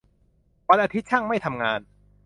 [0.69, 1.79] วันอาทิตย์ช่างไม่ทำงาน